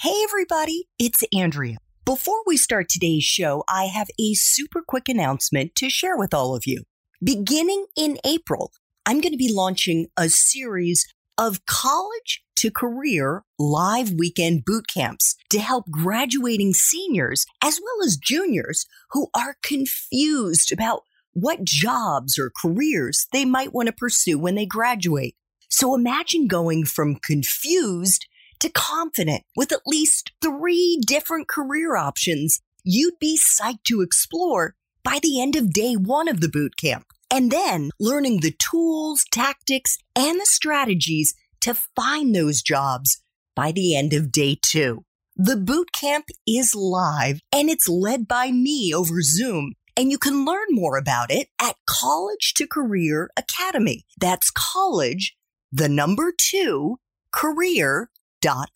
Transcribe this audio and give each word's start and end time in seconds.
Hey, 0.00 0.14
everybody, 0.22 0.84
it's 1.00 1.24
Andrea. 1.34 1.78
Before 2.04 2.40
we 2.46 2.56
start 2.56 2.88
today's 2.88 3.24
show, 3.24 3.64
I 3.68 3.86
have 3.86 4.06
a 4.16 4.34
super 4.34 4.80
quick 4.80 5.08
announcement 5.08 5.74
to 5.74 5.90
share 5.90 6.16
with 6.16 6.32
all 6.32 6.54
of 6.54 6.68
you. 6.68 6.84
Beginning 7.20 7.84
in 7.96 8.16
April, 8.24 8.70
I'm 9.04 9.20
going 9.20 9.32
to 9.32 9.36
be 9.36 9.52
launching 9.52 10.06
a 10.16 10.28
series 10.28 11.04
of 11.36 11.66
college 11.66 12.44
to 12.58 12.70
career 12.70 13.42
live 13.58 14.12
weekend 14.12 14.64
boot 14.64 14.84
camps 14.86 15.34
to 15.50 15.58
help 15.58 15.90
graduating 15.90 16.74
seniors 16.74 17.44
as 17.60 17.80
well 17.82 18.06
as 18.06 18.16
juniors 18.16 18.86
who 19.10 19.26
are 19.34 19.56
confused 19.64 20.70
about 20.70 21.02
what 21.32 21.64
jobs 21.64 22.38
or 22.38 22.52
careers 22.62 23.26
they 23.32 23.44
might 23.44 23.74
want 23.74 23.88
to 23.88 23.92
pursue 23.92 24.38
when 24.38 24.54
they 24.54 24.64
graduate. 24.64 25.34
So 25.68 25.96
imagine 25.96 26.46
going 26.46 26.84
from 26.84 27.16
confused 27.16 28.28
to 28.60 28.68
confident 28.70 29.42
with 29.56 29.72
at 29.72 29.86
least 29.86 30.32
three 30.42 31.00
different 31.06 31.48
career 31.48 31.96
options 31.96 32.60
you'd 32.84 33.18
be 33.18 33.38
psyched 33.38 33.84
to 33.84 34.00
explore 34.00 34.74
by 35.04 35.18
the 35.22 35.40
end 35.40 35.56
of 35.56 35.72
day 35.72 35.94
one 35.94 36.28
of 36.28 36.40
the 36.40 36.48
boot 36.48 36.76
camp. 36.76 37.06
And 37.30 37.50
then 37.50 37.90
learning 38.00 38.40
the 38.40 38.54
tools, 38.58 39.24
tactics, 39.30 39.98
and 40.16 40.40
the 40.40 40.46
strategies 40.46 41.34
to 41.60 41.74
find 41.74 42.34
those 42.34 42.62
jobs 42.62 43.20
by 43.54 43.72
the 43.72 43.96
end 43.96 44.14
of 44.14 44.32
day 44.32 44.58
two. 44.62 45.04
The 45.36 45.56
boot 45.56 45.92
camp 45.92 46.26
is 46.46 46.74
live 46.74 47.40
and 47.52 47.68
it's 47.68 47.88
led 47.88 48.26
by 48.26 48.50
me 48.50 48.92
over 48.94 49.20
Zoom. 49.20 49.74
And 49.96 50.10
you 50.10 50.18
can 50.18 50.44
learn 50.44 50.66
more 50.70 50.96
about 50.96 51.30
it 51.30 51.48
at 51.60 51.76
College 51.88 52.54
to 52.54 52.66
Career 52.66 53.30
Academy. 53.36 54.04
That's 54.18 54.50
college, 54.50 55.36
the 55.70 55.88
number 55.88 56.32
two, 56.36 56.98
career 57.32 58.10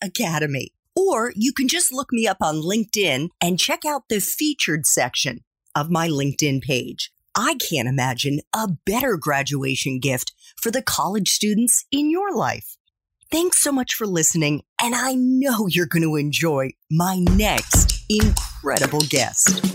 academy. 0.01 0.73
Or 0.95 1.33
you 1.35 1.53
can 1.53 1.67
just 1.67 1.91
look 1.91 2.11
me 2.11 2.27
up 2.27 2.37
on 2.41 2.55
LinkedIn 2.55 3.29
and 3.41 3.59
check 3.59 3.85
out 3.85 4.03
the 4.09 4.19
featured 4.19 4.85
section 4.85 5.39
of 5.75 5.89
my 5.89 6.07
LinkedIn 6.07 6.61
page. 6.61 7.11
I 7.35 7.55
can't 7.55 7.87
imagine 7.87 8.41
a 8.53 8.67
better 8.85 9.17
graduation 9.17 9.99
gift 9.99 10.33
for 10.55 10.69
the 10.69 10.83
college 10.83 11.29
students 11.29 11.85
in 11.91 12.11
your 12.11 12.35
life. 12.35 12.77
Thanks 13.31 13.63
so 13.63 13.71
much 13.71 13.95
for 13.95 14.05
listening, 14.05 14.61
and 14.79 14.93
I 14.93 15.15
know 15.15 15.65
you're 15.67 15.87
going 15.87 16.03
to 16.03 16.15
enjoy 16.15 16.73
my 16.91 17.25
next 17.31 18.05
incredible 18.07 19.01
guest. 19.09 19.65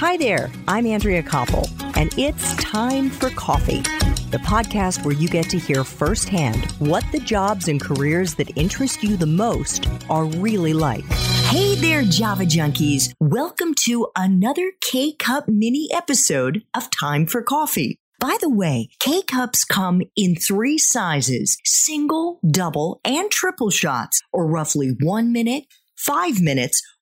Hi 0.00 0.16
there, 0.16 0.50
I'm 0.66 0.84
Andrea 0.86 1.22
Koppel, 1.22 1.70
and 1.96 2.12
it's 2.18 2.56
time 2.56 3.08
for 3.08 3.30
coffee 3.30 3.84
the 4.32 4.38
podcast 4.38 5.04
where 5.04 5.14
you 5.14 5.28
get 5.28 5.50
to 5.50 5.58
hear 5.58 5.84
firsthand 5.84 6.64
what 6.78 7.04
the 7.12 7.20
jobs 7.20 7.68
and 7.68 7.78
careers 7.78 8.34
that 8.34 8.56
interest 8.56 9.02
you 9.02 9.14
the 9.14 9.26
most 9.26 9.86
are 10.08 10.24
really 10.24 10.72
like. 10.72 11.04
Hey 11.50 11.74
there, 11.74 12.02
Java 12.02 12.44
Junkies. 12.44 13.12
Welcome 13.20 13.74
to 13.84 14.08
another 14.16 14.72
K 14.80 15.12
Cup 15.12 15.48
mini 15.48 15.86
episode 15.92 16.62
of 16.74 16.88
Time 16.98 17.26
for 17.26 17.42
Coffee. 17.42 17.98
By 18.18 18.38
the 18.40 18.48
way, 18.48 18.88
K 19.00 19.20
cups 19.20 19.66
come 19.66 20.00
in 20.16 20.34
three 20.34 20.78
sizes 20.78 21.58
single, 21.64 22.40
double, 22.50 23.02
and 23.04 23.30
triple 23.30 23.68
shots, 23.68 24.22
or 24.32 24.46
roughly 24.46 24.96
one 25.02 25.30
minute, 25.30 25.64
five 25.94 26.40
minutes, 26.40 26.80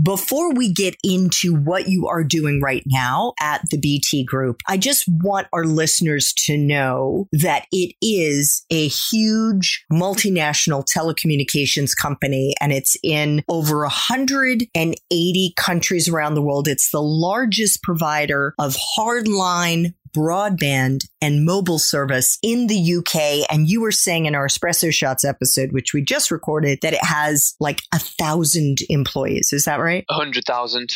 Before 0.00 0.52
we 0.54 0.72
get 0.72 0.96
into 1.02 1.54
what 1.54 1.88
you 1.88 2.06
are 2.06 2.24
doing 2.24 2.60
right 2.62 2.82
now 2.86 3.34
at 3.40 3.62
the 3.70 3.78
BT 3.78 4.24
Group, 4.24 4.62
I 4.66 4.76
just 4.76 5.04
want 5.08 5.48
our 5.52 5.64
listeners 5.64 6.32
to 6.46 6.56
know 6.56 7.28
that 7.32 7.66
it 7.72 7.94
is 8.00 8.64
a 8.70 8.88
huge 8.88 9.84
multinational 9.92 10.84
telecommunications 10.84 11.94
company 11.94 12.54
and 12.60 12.72
it's 12.72 12.96
in 13.02 13.42
over 13.48 13.80
180 13.80 15.54
countries 15.56 16.08
around 16.08 16.34
the 16.34 16.42
world. 16.42 16.68
It's 16.68 16.90
the 16.90 17.02
largest 17.02 17.82
provider 17.82 18.54
of 18.58 18.76
hardline 18.96 19.94
broadband 20.16 21.00
and 21.20 21.44
mobile 21.44 21.78
service 21.78 22.38
in 22.42 22.66
the 22.66 22.94
UK. 22.96 23.46
And 23.50 23.68
you 23.68 23.80
were 23.80 23.92
saying 23.92 24.26
in 24.26 24.34
our 24.34 24.46
Espresso 24.46 24.92
Shots 24.92 25.24
episode, 25.24 25.72
which 25.72 25.92
we 25.94 26.02
just 26.02 26.30
recorded, 26.30 26.80
that 26.82 26.92
it 26.92 27.04
has 27.04 27.54
like 27.60 27.82
a 27.94 27.98
thousand 27.98 28.78
employees. 28.88 29.52
Is 29.52 29.64
that 29.64 29.80
right? 29.80 30.04
A 30.10 30.14
hundred 30.14 30.44
thousand. 30.46 30.90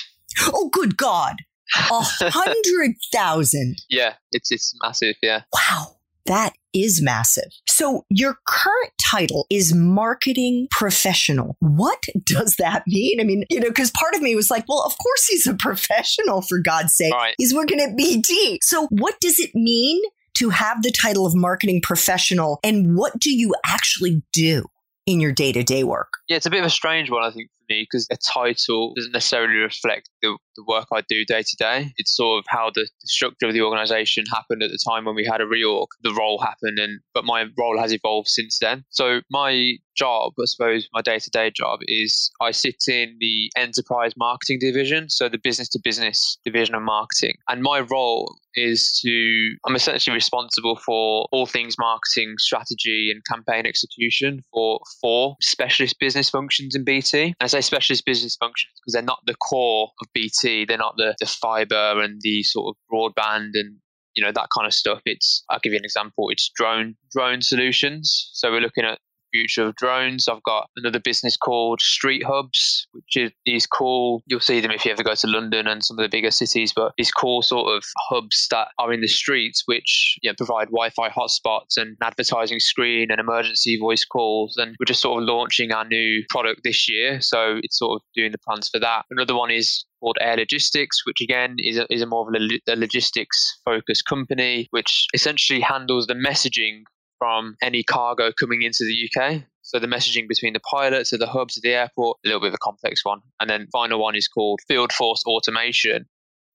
Oh, 0.53 0.69
good 0.73 0.97
God. 0.97 1.37
A 1.77 1.81
hundred 2.21 2.97
thousand. 3.13 3.77
yeah, 3.89 4.15
it's 4.33 4.51
it's 4.53 4.75
massive. 4.83 5.17
Yeah. 5.23 5.43
Wow. 5.53 5.97
That 6.27 6.55
is 6.73 7.03
massive. 7.03 7.51
So 7.69 8.05
your 8.11 8.37
current 8.47 8.93
title 9.01 9.47
is 9.51 9.75
marketing 9.75 10.67
professional. 10.71 11.57
What 11.61 12.05
does 12.25 12.57
that 12.57 12.83
mean? 12.87 13.21
I 13.21 13.25
mean, 13.25 13.45
you 13.51 13.61
know, 13.61 13.69
because 13.69 13.91
part 13.93 14.15
of 14.15 14.23
me 14.23 14.35
was 14.35 14.51
like, 14.51 14.65
well, 14.69 14.83
of 14.85 14.97
course 14.99 15.27
he's 15.27 15.47
a 15.47 15.55
professional 15.55 16.43
for 16.43 16.59
God's 16.59 16.97
sake. 16.97 17.15
Right. 17.15 17.35
He's 17.39 17.55
working 17.55 17.81
at 17.81 17.97
BT. 17.97 18.59
So 18.63 18.89
what 18.91 19.21
does 19.21 19.39
it 19.39 19.51
mean 19.55 20.01
to 20.39 20.51
have 20.51 20.83
the 20.83 20.91
title 20.91 21.27
of 21.27 21.35
marketing 21.35 21.81
professional 21.81 22.59
and 22.65 22.97
what 22.97 23.19
do 23.19 23.33
you 23.33 23.55
actually 23.65 24.23
do 24.33 24.65
in 25.07 25.21
your 25.21 25.33
day 25.33 25.53
to 25.53 25.63
day 25.63 25.85
work? 25.85 26.09
Yeah, 26.29 26.37
it's 26.37 26.47
a 26.47 26.51
bit 26.51 26.61
of 26.61 26.67
a 26.67 26.71
strange 26.71 27.11
one, 27.11 27.23
I 27.23 27.31
think, 27.31 27.51
me, 27.69 27.87
because 27.91 28.07
a 28.11 28.17
title 28.17 28.93
doesn't 28.95 29.13
necessarily 29.13 29.57
reflect 29.57 30.11
the, 30.23 30.37
the 30.57 30.65
work 30.67 30.87
I 30.93 31.03
do 31.09 31.25
day 31.25 31.43
to 31.43 31.57
day. 31.59 31.93
It's 31.97 32.17
sort 32.17 32.39
of 32.39 32.45
how 32.49 32.71
the, 32.75 32.89
structure 33.05 33.47
of 33.47 33.53
the 33.53 33.63
organization 33.63 34.25
happened 34.33 34.63
at 34.63 34.71
the 34.71 34.79
time 34.89 35.05
when 35.05 35.15
we 35.15 35.25
had 35.25 35.41
a 35.41 35.45
reorg. 35.45 35.87
The 36.03 36.15
role 36.15 36.41
happened, 36.41 36.79
and 36.79 37.01
but 37.13 37.25
my 37.25 37.47
role 37.59 37.79
has 37.79 37.93
evolved 37.93 38.29
since 38.29 38.59
then. 38.61 38.85
So 38.91 39.21
my 39.31 39.75
job, 39.97 40.33
I 40.41 40.45
suppose, 40.47 40.89
my 40.93 41.03
day 41.03 41.19
to 41.19 41.31
day 41.31 41.51
job 41.51 41.81
is 41.83 42.31
I 42.41 42.51
sit 42.51 42.83
in 42.89 43.17
the 43.21 43.51
enterprise 43.57 44.13
marketing 44.17 44.59
division, 44.61 45.11
so 45.11 45.29
the 45.29 45.39
business 45.39 45.69
to 45.71 45.81
business 45.83 46.39
division 46.45 46.75
of 46.75 46.83
marketing. 46.83 47.35
And 47.49 47.63
my 47.63 47.81
role 47.81 48.37
is 48.57 49.01
to, 49.05 49.57
I'm 49.67 49.75
essentially 49.75 50.15
responsible 50.15 50.77
for 50.77 51.27
all 51.33 51.47
things 51.47 51.77
marketing 51.79 52.35
strategy 52.39 53.11
and 53.13 53.23
campaign 53.25 53.67
execution 53.67 54.43
for 54.53 54.81
four 55.01 55.37
specialist 55.41 55.97
business 55.99 56.31
functions 56.31 56.75
in 56.75 56.85
BT. 56.85 57.35
And 57.41 57.51
say 57.55 57.61
specialist 57.61 58.05
business 58.05 58.37
functions 58.37 58.73
because 58.81 58.93
they're 58.93 59.03
not 59.03 59.21
the 59.27 59.35
core 59.35 59.91
of 60.01 60.09
BT, 60.15 60.65
they're 60.65 60.79
not 60.79 60.97
the, 60.97 61.15
the 61.21 61.27
fiber 61.27 62.01
and 62.01 62.21
the 62.23 62.43
sort 62.43 62.75
of 62.75 62.77
broadband 62.93 63.51
and 63.55 63.77
you 64.15 64.25
know 64.25 64.33
that 64.33 64.49
kind 64.57 64.67
of 64.67 64.75
stuff. 64.75 65.01
It's 65.05 65.45
i'll 65.51 65.59
give 65.63 65.73
you 65.73 65.79
an 65.79 65.85
example 65.85 66.31
it's 66.31 66.51
drone 66.55 66.97
drone 67.13 67.43
solutions. 67.43 68.31
So 68.33 68.51
we're 68.51 68.61
looking 68.61 68.85
at 68.85 68.99
future 69.35 69.67
of 69.67 69.75
drones. 69.75 70.29
I've 70.29 70.43
got 70.45 70.71
another 70.77 71.01
business 71.01 71.37
called 71.37 71.81
Street 71.81 72.23
Hubs, 72.25 72.87
which 72.93 73.17
is 73.17 73.33
these 73.45 73.67
cool. 73.67 74.23
You'll 74.27 74.41
see 74.41 74.61
them 74.61 74.71
if 74.71 74.85
you 74.85 74.93
ever 74.93 75.03
go 75.03 75.15
to 75.15 75.27
London 75.27 75.67
and 75.67 75.85
some 75.85 75.99
of 75.99 76.05
the 76.05 76.09
bigger 76.09 76.31
cities, 76.31 76.73
but 76.75 76.93
these 76.97 77.11
cool 77.11 77.43
sort 77.43 77.75
of 77.77 77.85
hubs 78.09 78.47
that 78.51 78.69
are 78.79 78.93
in 78.93 79.01
the 79.01 79.09
streets, 79.09 79.63
which 79.67 80.17
you 80.23 80.31
know, 80.31 80.35
provide 80.37 80.69
Wi-Fi 80.69 81.09
hotspots 81.09 81.77
and 81.77 81.89
an 81.89 81.97
advertising 82.03 82.61
screen 82.61 83.11
and 83.11 83.19
emergency 83.19 83.77
voice 83.79 84.05
calls. 84.05 84.57
And 84.57 84.77
we're 84.79 84.87
just 84.87 85.03
sort 85.03 85.23
of 85.23 85.29
launching 85.29 85.73
our 85.73 85.85
new 85.85 86.23
product 86.31 86.61
this 86.63 86.89
year, 86.89 87.21
so 87.21 87.59
it's 87.63 87.79
sort 87.79 87.97
of 87.97 88.03
doing 88.15 88.31
the 88.31 88.39
plans 88.39 88.69
for 88.69 88.79
that. 88.79 89.05
Another 89.11 89.35
one 89.35 89.51
is 89.51 89.85
called 90.01 90.19
Air 90.21 90.37
Logistics, 90.37 91.05
which 91.07 91.21
again 91.23 91.57
is 91.59 91.79
a, 91.79 91.93
is 91.93 92.03
a 92.03 92.07
more 92.07 92.29
of 92.29 92.35
a 92.69 92.77
logistics 92.77 93.59
focused 93.65 94.07
company, 94.07 94.69
which 94.71 95.07
essentially 95.15 95.61
handles 95.61 96.07
the 96.07 96.15
messaging 96.15 96.83
from 97.25 97.57
any 97.63 97.83
cargo 97.83 98.31
coming 98.39 98.61
into 98.63 98.85
the 98.85 99.09
UK. 99.09 99.45
So 99.63 99.79
the 99.79 99.87
messaging 99.87 100.29
between 100.29 100.53
the 100.53 100.61
pilots 100.61 101.11
at 101.15 101.21
the 101.21 101.27
hubs 101.27 101.57
at 101.57 101.63
the 101.63 101.73
airport, 101.73 102.19
a 102.23 102.29
little 102.29 102.41
bit 102.41 102.49
of 102.49 102.55
a 102.55 102.59
complex 102.63 103.03
one. 103.03 103.21
And 103.41 103.49
then 103.49 103.67
final 103.73 103.99
one 103.99 104.15
is 104.15 104.29
called 104.29 104.61
Field 104.69 104.93
Force 104.93 105.23
Automation, 105.27 106.05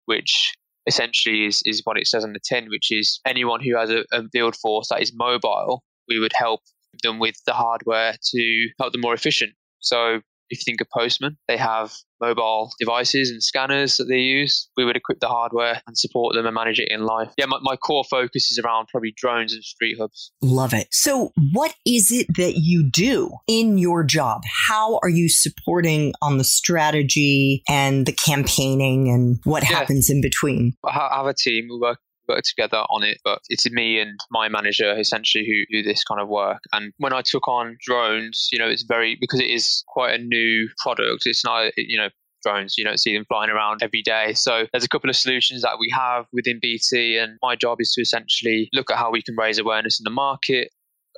which 0.05 0.53
essentially 0.85 1.45
is, 1.45 1.63
is 1.65 1.81
what 1.85 1.97
it 1.97 2.05
says 2.05 2.23
on 2.23 2.33
the 2.33 2.39
tin, 2.47 2.67
which 2.69 2.91
is 2.91 3.19
anyone 3.25 3.61
who 3.63 3.75
has 3.75 3.89
a, 3.89 4.03
a 4.11 4.29
field 4.31 4.55
force 4.55 4.89
that 4.89 5.01
is 5.01 5.11
mobile, 5.11 5.81
we 6.07 6.19
would 6.19 6.33
help 6.35 6.61
them 7.01 7.17
with 7.17 7.35
the 7.47 7.53
hardware 7.53 8.13
to 8.31 8.67
help 8.79 8.91
them 8.91 9.01
more 9.01 9.15
efficient. 9.15 9.53
So 9.79 10.21
if 10.49 10.59
you 10.59 10.63
think 10.65 10.81
of 10.81 10.87
Postman, 10.89 11.37
they 11.47 11.57
have 11.57 11.93
mobile 12.21 12.71
devices 12.79 13.29
and 13.29 13.41
scanners 13.41 13.97
that 13.97 14.05
they 14.05 14.17
use. 14.17 14.69
We 14.75 14.85
would 14.85 14.97
equip 14.97 15.19
the 15.19 15.27
hardware 15.27 15.81
and 15.87 15.97
support 15.97 16.35
them 16.35 16.45
and 16.45 16.53
manage 16.53 16.79
it 16.79 16.89
in 16.91 17.03
life. 17.03 17.29
Yeah, 17.37 17.45
my, 17.45 17.59
my 17.61 17.75
core 17.75 18.03
focus 18.09 18.51
is 18.51 18.59
around 18.59 18.87
probably 18.87 19.13
drones 19.15 19.53
and 19.53 19.63
street 19.63 19.97
hubs. 19.99 20.31
Love 20.41 20.73
it. 20.73 20.87
So, 20.91 21.31
what 21.53 21.73
is 21.85 22.11
it 22.11 22.27
that 22.35 22.55
you 22.57 22.83
do 22.83 23.31
in 23.47 23.77
your 23.77 24.03
job? 24.03 24.41
How 24.67 24.99
are 25.01 25.09
you 25.09 25.29
supporting 25.29 26.13
on 26.21 26.37
the 26.37 26.43
strategy 26.43 27.63
and 27.67 28.05
the 28.05 28.13
campaigning 28.13 29.09
and 29.09 29.39
what 29.43 29.63
yeah. 29.63 29.77
happens 29.77 30.09
in 30.09 30.21
between? 30.21 30.73
I 30.85 31.09
have 31.15 31.25
a 31.25 31.33
team. 31.33 31.67
We 31.69 31.79
work 31.79 31.99
work 32.29 32.43
together 32.43 32.83
on 32.89 33.03
it, 33.03 33.19
but 33.23 33.39
it's 33.49 33.69
me 33.71 33.99
and 33.99 34.19
my 34.31 34.47
manager 34.47 34.97
essentially 34.97 35.45
who 35.45 35.77
do 35.77 35.83
this 35.83 36.03
kind 36.03 36.21
of 36.21 36.29
work. 36.29 36.59
And 36.71 36.93
when 36.97 37.13
I 37.13 37.21
took 37.21 37.47
on 37.47 37.77
drones, 37.81 38.47
you 38.51 38.59
know, 38.59 38.67
it's 38.67 38.83
very 38.83 39.17
because 39.19 39.39
it 39.39 39.49
is 39.49 39.83
quite 39.87 40.19
a 40.19 40.23
new 40.23 40.69
product. 40.77 41.23
It's 41.25 41.43
not, 41.43 41.71
you 41.75 41.97
know, 41.97 42.09
drones. 42.43 42.77
You 42.77 42.85
don't 42.85 42.99
see 42.99 43.13
them 43.13 43.25
flying 43.27 43.49
around 43.49 43.83
every 43.83 44.01
day. 44.01 44.33
So 44.33 44.65
there's 44.71 44.85
a 44.85 44.89
couple 44.89 45.09
of 45.09 45.15
solutions 45.15 45.61
that 45.63 45.77
we 45.79 45.91
have 45.93 46.25
within 46.31 46.59
BT, 46.61 47.17
and 47.17 47.37
my 47.41 47.55
job 47.55 47.77
is 47.81 47.91
to 47.93 48.01
essentially 48.01 48.69
look 48.73 48.89
at 48.89 48.97
how 48.97 49.11
we 49.11 49.21
can 49.21 49.35
raise 49.35 49.57
awareness 49.57 49.99
in 49.99 50.05
the 50.05 50.09
market. 50.09 50.69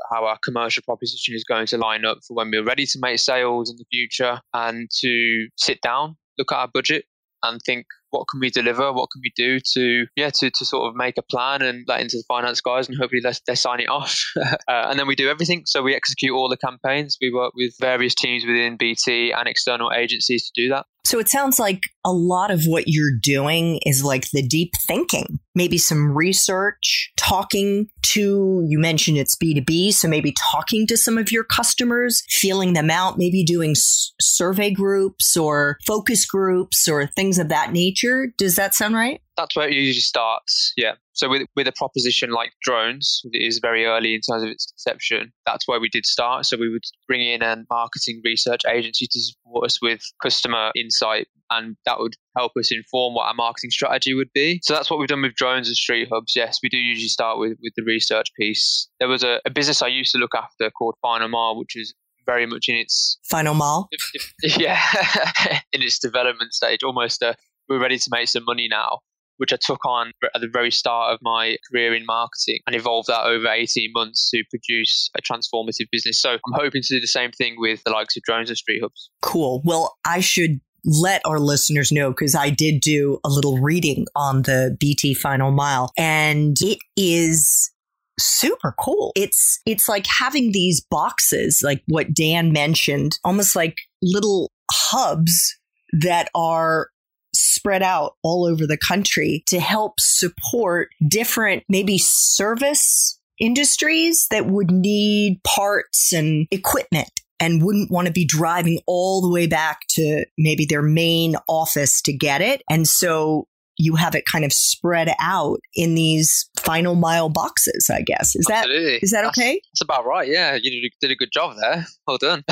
How 0.09 0.25
our 0.25 0.39
commercial 0.43 0.81
proposition 0.83 1.35
is 1.35 1.43
going 1.43 1.67
to 1.67 1.77
line 1.77 2.05
up 2.05 2.19
for 2.27 2.33
when 2.33 2.49
we're 2.49 2.63
ready 2.63 2.87
to 2.87 2.99
make 2.99 3.19
sales 3.19 3.69
in 3.69 3.77
the 3.77 3.85
future, 3.91 4.39
and 4.53 4.89
to 5.01 5.47
sit 5.57 5.79
down, 5.81 6.15
look 6.39 6.51
at 6.51 6.57
our 6.57 6.69
budget, 6.73 7.05
and 7.43 7.59
think 7.65 7.85
what 8.11 8.25
can 8.29 8.39
we 8.39 8.49
deliver? 8.49 8.93
What 8.93 9.09
can 9.11 9.21
we 9.23 9.31
do 9.35 9.59
to 9.73 10.05
yeah 10.15 10.29
to, 10.35 10.51
to 10.51 10.65
sort 10.65 10.87
of 10.87 10.95
make 10.95 11.17
a 11.17 11.21
plan 11.23 11.61
and 11.61 11.85
let 11.87 12.01
into 12.01 12.17
the 12.17 12.23
finance 12.27 12.61
guys 12.61 12.87
and 12.87 12.97
hopefully 12.97 13.21
they 13.23 13.33
they 13.47 13.55
sign 13.55 13.79
it 13.79 13.89
off. 13.89 14.23
uh, 14.37 14.53
and 14.67 14.99
then 14.99 15.07
we 15.07 15.15
do 15.15 15.29
everything. 15.29 15.63
So 15.65 15.81
we 15.81 15.95
execute 15.95 16.33
all 16.33 16.49
the 16.49 16.57
campaigns. 16.57 17.17
We 17.21 17.33
work 17.33 17.53
with 17.55 17.73
various 17.79 18.15
teams 18.15 18.45
within 18.45 18.77
BT 18.77 19.31
and 19.31 19.47
external 19.47 19.91
agencies 19.95 20.49
to 20.49 20.61
do 20.61 20.69
that. 20.69 20.85
So 21.03 21.19
it 21.19 21.29
sounds 21.29 21.59
like 21.59 21.81
a 22.05 22.11
lot 22.11 22.51
of 22.51 22.63
what 22.65 22.85
you're 22.87 23.17
doing 23.21 23.79
is 23.85 24.03
like 24.03 24.29
the 24.31 24.45
deep 24.45 24.71
thinking, 24.87 25.39
maybe 25.55 25.77
some 25.77 26.15
research, 26.15 27.11
talking 27.17 27.87
to, 28.03 28.63
you 28.67 28.79
mentioned 28.79 29.17
it's 29.17 29.35
B2B. 29.35 29.93
So 29.93 30.07
maybe 30.07 30.33
talking 30.51 30.87
to 30.87 30.97
some 30.97 31.17
of 31.17 31.31
your 31.31 31.43
customers, 31.43 32.23
feeling 32.29 32.73
them 32.73 32.89
out, 32.89 33.17
maybe 33.17 33.43
doing 33.43 33.71
s- 33.71 34.13
survey 34.21 34.71
groups 34.71 35.35
or 35.35 35.77
focus 35.85 36.25
groups 36.25 36.87
or 36.87 37.07
things 37.07 37.37
of 37.39 37.49
that 37.49 37.71
nature. 37.71 38.27
Does 38.37 38.55
that 38.55 38.75
sound 38.75 38.95
right? 38.95 39.21
That's 39.41 39.55
where 39.55 39.67
it 39.67 39.73
usually 39.73 40.01
starts. 40.01 40.71
Yeah. 40.77 40.93
So 41.13 41.27
with 41.27 41.47
with 41.55 41.67
a 41.67 41.71
proposition 41.71 42.29
like 42.29 42.51
drones, 42.61 43.21
it 43.31 43.41
is 43.41 43.57
very 43.57 43.85
early 43.85 44.13
in 44.13 44.21
terms 44.21 44.43
of 44.43 44.49
its 44.49 44.67
conception. 44.67 45.33
That's 45.47 45.67
where 45.67 45.79
we 45.79 45.89
did 45.89 46.05
start. 46.05 46.45
So 46.45 46.57
we 46.57 46.69
would 46.69 46.83
bring 47.07 47.21
in 47.21 47.41
a 47.41 47.63
marketing 47.67 48.21
research 48.23 48.61
agency 48.69 49.07
to 49.11 49.19
support 49.19 49.65
us 49.65 49.81
with 49.81 50.01
customer 50.21 50.71
insight, 50.75 51.27
and 51.49 51.75
that 51.87 51.99
would 51.99 52.13
help 52.37 52.51
us 52.55 52.71
inform 52.71 53.15
what 53.15 53.25
our 53.25 53.33
marketing 53.33 53.71
strategy 53.71 54.13
would 54.13 54.31
be. 54.31 54.59
So 54.61 54.75
that's 54.75 54.91
what 54.91 54.99
we've 54.99 55.09
done 55.09 55.23
with 55.23 55.33
drones 55.33 55.67
and 55.67 55.75
street 55.75 56.07
hubs. 56.11 56.35
Yes, 56.35 56.59
we 56.61 56.69
do 56.69 56.77
usually 56.77 57.07
start 57.07 57.39
with 57.39 57.57
with 57.63 57.73
the 57.75 57.83
research 57.83 58.27
piece. 58.39 58.87
There 58.99 59.09
was 59.09 59.23
a, 59.23 59.41
a 59.43 59.49
business 59.49 59.81
I 59.81 59.87
used 59.87 60.11
to 60.11 60.19
look 60.19 60.35
after 60.35 60.69
called 60.69 60.95
Final 61.01 61.29
Mile, 61.29 61.57
which 61.57 61.75
is 61.75 61.95
very 62.27 62.45
much 62.45 62.69
in 62.69 62.75
its 62.75 63.17
final 63.23 63.55
mile. 63.55 63.89
Yeah, 64.43 64.79
in 65.73 65.81
its 65.81 65.97
development 65.97 66.53
stage, 66.53 66.83
almost. 66.83 67.23
Uh, 67.23 67.33
we're 67.69 67.79
ready 67.79 67.97
to 67.97 68.09
make 68.11 68.27
some 68.27 68.43
money 68.43 68.67
now 68.67 68.99
which 69.41 69.51
I 69.51 69.57
took 69.59 69.83
on 69.85 70.11
at 70.35 70.39
the 70.39 70.47
very 70.47 70.69
start 70.69 71.11
of 71.11 71.19
my 71.23 71.57
career 71.67 71.95
in 71.95 72.05
marketing 72.05 72.59
and 72.67 72.75
evolved 72.75 73.07
that 73.07 73.25
over 73.25 73.47
18 73.47 73.91
months 73.91 74.29
to 74.29 74.43
produce 74.51 75.09
a 75.17 75.21
transformative 75.21 75.89
business. 75.91 76.21
So 76.21 76.33
I'm 76.33 76.53
hoping 76.53 76.83
to 76.83 76.87
do 76.87 77.01
the 77.01 77.07
same 77.07 77.31
thing 77.31 77.55
with 77.57 77.83
the 77.83 77.89
likes 77.89 78.15
of 78.15 78.21
drones 78.21 78.51
and 78.51 78.57
street 78.57 78.81
hubs. 78.83 79.09
Cool. 79.23 79.63
Well, 79.65 79.97
I 80.05 80.19
should 80.19 80.61
let 80.85 81.23
our 81.25 81.39
listeners 81.39 81.91
know 81.91 82.11
because 82.11 82.35
I 82.35 82.51
did 82.51 82.81
do 82.81 83.19
a 83.23 83.29
little 83.29 83.57
reading 83.57 84.05
on 84.15 84.43
the 84.43 84.77
BT 84.79 85.15
Final 85.15 85.49
Mile 85.49 85.91
and 85.97 86.55
it 86.61 86.77
is 86.95 87.71
super 88.19 88.75
cool. 88.79 89.11
It's 89.15 89.59
it's 89.65 89.89
like 89.89 90.05
having 90.07 90.51
these 90.51 90.81
boxes 90.81 91.61
like 91.63 91.81
what 91.87 92.13
Dan 92.13 92.51
mentioned, 92.51 93.17
almost 93.23 93.55
like 93.55 93.77
little 94.03 94.51
hubs 94.71 95.57
that 95.93 96.29
are 96.35 96.89
spread 97.33 97.83
out 97.83 98.15
all 98.23 98.45
over 98.45 98.65
the 98.67 98.77
country 98.77 99.43
to 99.47 99.59
help 99.59 99.99
support 99.99 100.89
different, 101.07 101.63
maybe 101.69 101.97
service 101.97 103.19
industries 103.39 104.27
that 104.29 104.45
would 104.45 104.71
need 104.71 105.41
parts 105.43 106.13
and 106.13 106.47
equipment 106.51 107.09
and 107.39 107.63
wouldn't 107.63 107.89
want 107.89 108.05
to 108.05 108.13
be 108.13 108.23
driving 108.23 108.79
all 108.85 109.19
the 109.19 109.29
way 109.29 109.47
back 109.47 109.79
to 109.89 110.25
maybe 110.37 110.65
their 110.65 110.83
main 110.83 111.35
office 111.49 112.01
to 112.03 112.13
get 112.13 112.41
it. 112.41 112.61
And 112.69 112.87
so 112.87 113.47
you 113.81 113.95
have 113.95 114.15
it 114.15 114.25
kind 114.31 114.45
of 114.45 114.53
spread 114.53 115.09
out 115.19 115.59
in 115.75 115.95
these 115.95 116.49
final 116.59 116.95
mile 116.95 117.29
boxes, 117.29 117.89
I 117.91 118.01
guess. 118.01 118.35
Is 118.35 118.47
Absolutely. 118.49 118.91
that 118.91 119.03
is 119.03 119.11
that 119.11 119.25
okay? 119.25 119.53
That's, 119.53 119.67
that's, 119.69 119.81
about 119.81 120.05
right. 120.05 120.27
Yeah, 120.27 120.57
you 120.61 120.89
did 121.01 121.11
a 121.11 121.15
good 121.15 121.31
job 121.31 121.55
there. 121.59 121.85
Well 122.07 122.17
done. 122.17 122.43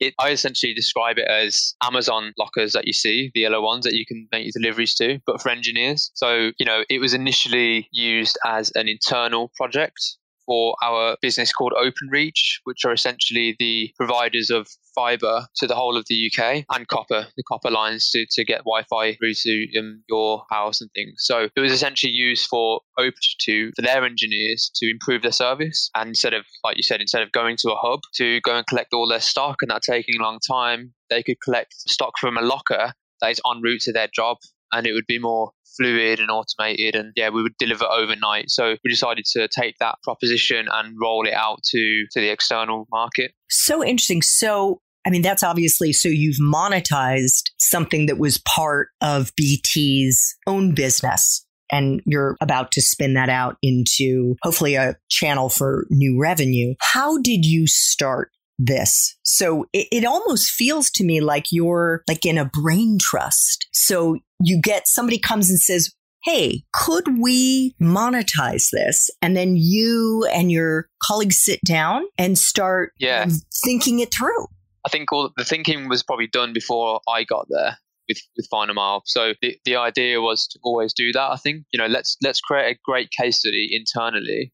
it, 0.00 0.14
I 0.18 0.30
essentially 0.30 0.74
describe 0.74 1.18
it 1.18 1.28
as 1.28 1.74
Amazon 1.82 2.32
lockers 2.38 2.72
that 2.72 2.86
you 2.86 2.92
see, 2.92 3.30
the 3.34 3.40
yellow 3.40 3.62
ones 3.62 3.84
that 3.84 3.94
you 3.94 4.04
can 4.04 4.28
make 4.32 4.44
your 4.44 4.52
deliveries 4.60 4.94
to, 4.96 5.20
but 5.26 5.40
for 5.40 5.50
engineers. 5.50 6.10
So, 6.14 6.50
you 6.58 6.66
know, 6.66 6.82
it 6.90 7.00
was 7.00 7.14
initially 7.14 7.88
used 7.92 8.38
as 8.44 8.72
an 8.74 8.88
internal 8.88 9.52
project 9.56 10.16
for 10.46 10.76
our 10.82 11.16
business 11.20 11.52
called 11.52 11.72
OpenReach, 11.76 12.60
which 12.64 12.84
are 12.84 12.92
essentially 12.92 13.56
the 13.58 13.92
providers 13.96 14.50
of 14.50 14.68
fiber 14.94 15.46
to 15.56 15.66
the 15.66 15.74
whole 15.74 15.96
of 15.96 16.06
the 16.08 16.30
UK 16.30 16.64
and 16.72 16.88
copper, 16.88 17.26
the 17.36 17.42
copper 17.42 17.70
lines 17.70 18.10
to, 18.10 18.26
to 18.30 18.44
get 18.44 18.58
Wi 18.60 18.82
Fi 18.84 19.14
through 19.16 19.34
to 19.34 19.78
um, 19.78 20.02
your 20.08 20.44
house 20.50 20.80
and 20.80 20.90
things. 20.94 21.14
So 21.18 21.48
it 21.54 21.60
was 21.60 21.72
essentially 21.72 22.12
used 22.12 22.46
for 22.46 22.80
Open 22.98 23.12
to 23.40 23.70
for 23.76 23.82
their 23.82 24.04
engineers 24.04 24.70
to 24.76 24.90
improve 24.90 25.22
their 25.22 25.32
service. 25.32 25.90
And 25.94 26.10
instead 26.10 26.32
of, 26.32 26.46
like 26.64 26.76
you 26.76 26.82
said, 26.82 27.00
instead 27.00 27.22
of 27.22 27.30
going 27.32 27.56
to 27.58 27.72
a 27.72 27.76
hub 27.76 28.00
to 28.14 28.40
go 28.40 28.56
and 28.56 28.66
collect 28.66 28.94
all 28.94 29.06
their 29.06 29.20
stock 29.20 29.58
and 29.60 29.70
that 29.70 29.82
taking 29.82 30.14
a 30.18 30.22
long 30.22 30.38
time, 30.46 30.94
they 31.10 31.22
could 31.22 31.40
collect 31.44 31.74
stock 31.74 32.14
from 32.18 32.38
a 32.38 32.42
locker 32.42 32.92
that 33.20 33.30
is 33.30 33.40
en 33.50 33.60
route 33.60 33.82
to 33.82 33.92
their 33.92 34.08
job 34.14 34.38
and 34.72 34.86
it 34.86 34.92
would 34.92 35.06
be 35.06 35.18
more 35.18 35.52
fluid 35.76 36.20
and 36.20 36.30
automated 36.30 36.94
and 36.94 37.12
yeah 37.16 37.28
we 37.28 37.42
would 37.42 37.56
deliver 37.58 37.84
overnight 37.84 38.50
so 38.50 38.76
we 38.84 38.90
decided 38.90 39.24
to 39.24 39.48
take 39.48 39.76
that 39.78 39.96
proposition 40.02 40.66
and 40.72 40.96
roll 41.00 41.26
it 41.26 41.34
out 41.34 41.62
to 41.64 42.06
to 42.10 42.20
the 42.20 42.28
external 42.28 42.86
market 42.90 43.32
so 43.48 43.84
interesting 43.84 44.22
so 44.22 44.80
I 45.06 45.10
mean, 45.10 45.22
that's 45.22 45.44
obviously 45.44 45.92
so 45.92 46.08
you've 46.08 46.38
monetized 46.38 47.50
something 47.58 48.06
that 48.06 48.18
was 48.18 48.38
part 48.38 48.88
of 49.00 49.30
BT's 49.36 50.36
own 50.48 50.74
business. 50.74 51.46
And 51.70 52.00
you're 52.06 52.36
about 52.40 52.72
to 52.72 52.82
spin 52.82 53.14
that 53.14 53.28
out 53.28 53.56
into 53.62 54.36
hopefully 54.42 54.74
a 54.74 54.96
channel 55.08 55.48
for 55.48 55.86
new 55.90 56.20
revenue. 56.20 56.74
How 56.80 57.18
did 57.18 57.44
you 57.44 57.66
start 57.66 58.30
this. 58.58 59.16
So 59.22 59.66
it, 59.72 59.88
it, 59.92 60.04
almost 60.04 60.50
feels 60.50 60.90
to 60.92 61.04
me 61.04 61.20
like 61.20 61.46
you're 61.50 62.02
like 62.08 62.24
in 62.24 62.38
a 62.38 62.44
brain 62.44 62.98
trust. 63.00 63.66
So 63.72 64.18
you 64.40 64.60
get 64.60 64.88
somebody 64.88 65.18
comes 65.18 65.50
and 65.50 65.58
says, 65.58 65.92
Hey, 66.24 66.64
could 66.72 67.18
we 67.20 67.76
monetize 67.80 68.70
this? 68.72 69.10
And 69.22 69.36
then 69.36 69.56
you 69.56 70.28
and 70.32 70.50
your 70.50 70.88
colleagues 71.02 71.36
sit 71.36 71.60
down 71.64 72.02
and 72.18 72.36
start 72.36 72.92
yeah. 72.98 73.26
thinking 73.64 74.00
it 74.00 74.12
through. 74.12 74.46
I 74.84 74.88
think 74.88 75.12
all 75.12 75.30
the 75.36 75.44
thinking 75.44 75.88
was 75.88 76.02
probably 76.02 76.26
done 76.26 76.52
before 76.52 77.00
I 77.08 77.24
got 77.24 77.46
there 77.48 77.78
with, 78.08 78.18
with 78.36 78.46
Final 78.50 78.74
Mile. 78.74 79.02
So 79.04 79.34
the, 79.40 79.56
the 79.64 79.76
idea 79.76 80.20
was 80.20 80.46
to 80.48 80.58
always 80.62 80.92
do 80.92 81.12
that. 81.12 81.30
I 81.30 81.36
think, 81.36 81.64
you 81.72 81.78
know, 81.78 81.86
let's 81.86 82.16
let's 82.22 82.40
create 82.40 82.76
a 82.76 82.78
great 82.84 83.10
case 83.10 83.40
study 83.40 83.68
internally 83.70 84.52